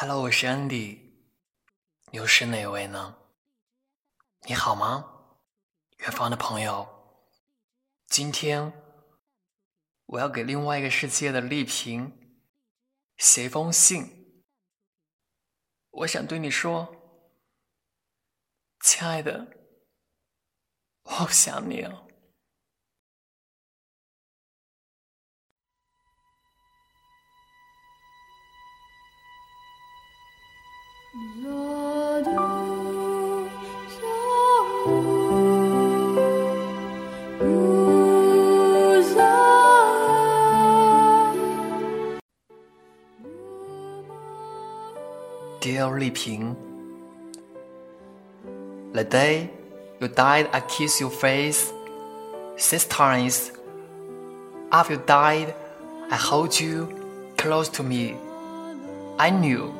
[0.00, 0.96] Hello，我是 Andy，
[2.12, 3.18] 又是哪位呢？
[4.42, 5.34] 你好吗，
[5.96, 6.86] 远方的朋友？
[8.06, 8.72] 今天
[10.06, 12.40] 我要给另外一个世界的丽萍
[13.16, 14.44] 写一封信，
[15.90, 16.94] 我想对你说，
[18.78, 19.48] 亲爱的，
[21.02, 22.07] 我好想你哦。
[45.88, 46.54] Dear Li Ping,
[48.92, 49.48] the day
[49.98, 51.72] you died, I kissed your face
[52.56, 53.52] six times.
[54.70, 55.54] After you died,
[56.10, 56.94] I hold you
[57.38, 58.16] close to me.
[59.18, 59.72] I knew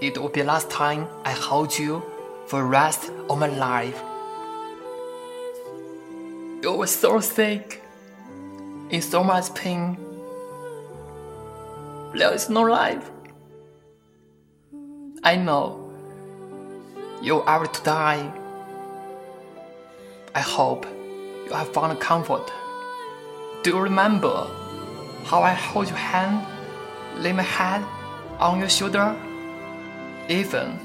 [0.00, 2.04] it would be last time I hold you
[2.46, 4.00] for the rest of my life.
[6.62, 7.82] You were so sick,
[8.90, 9.98] in so much pain.
[12.14, 13.10] There is no life.
[15.26, 15.90] I know
[17.20, 18.32] you are to die.
[20.36, 20.86] I hope
[21.44, 22.52] you have found comfort.
[23.64, 24.46] Do you remember
[25.24, 26.46] how I hold your hand,
[27.20, 27.84] lay my head
[28.38, 29.16] on your shoulder?
[30.28, 30.78] Even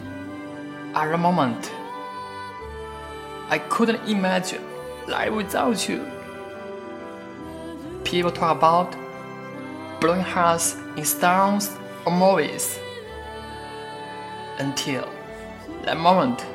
[0.95, 1.71] at a moment,
[3.51, 4.63] I couldn't imagine
[5.07, 6.03] life without you.
[8.03, 8.95] People talk about
[9.99, 11.69] blowing hearts in songs
[12.07, 12.79] or movies
[14.61, 15.09] until
[15.83, 16.45] that moment.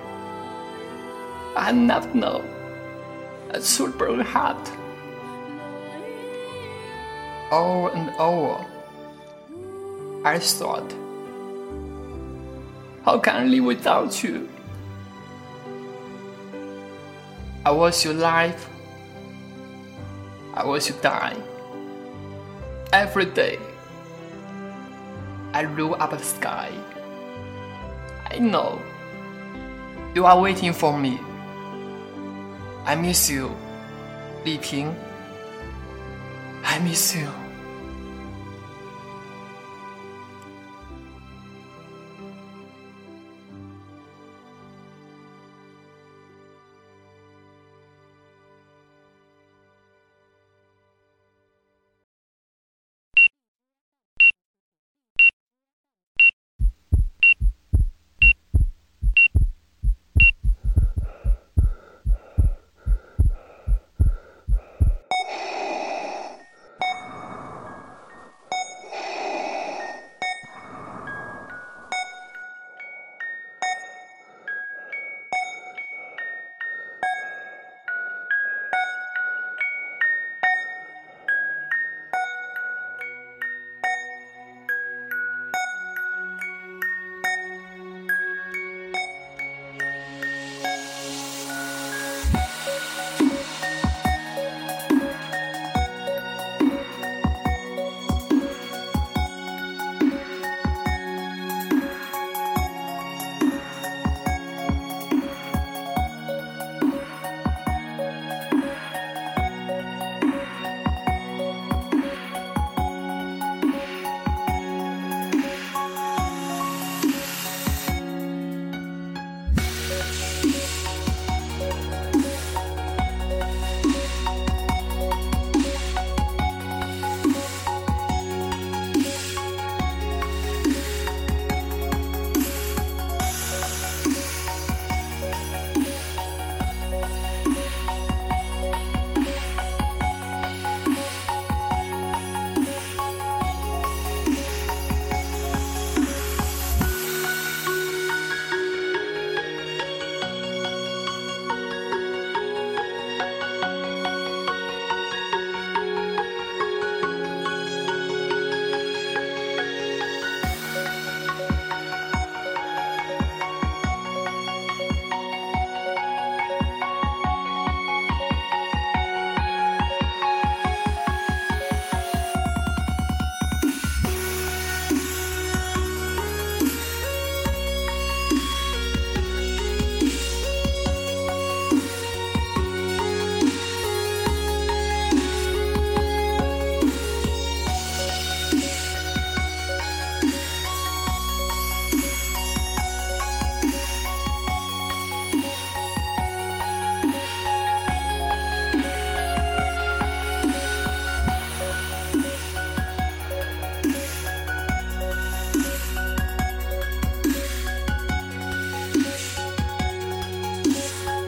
[1.56, 2.44] I never know
[3.50, 4.70] a broken heart.
[7.50, 8.64] Over and over,
[10.24, 10.92] I thought,
[13.04, 14.48] how can I live without you?
[17.64, 18.68] I was your life.
[20.54, 21.36] I was your die.
[22.92, 23.58] Every day,
[25.52, 26.70] I look up at the sky.
[28.28, 28.82] I know
[30.14, 31.20] you are waiting for me.
[32.84, 33.54] I miss you,
[34.44, 34.94] Li Ping.
[36.64, 37.45] I miss you.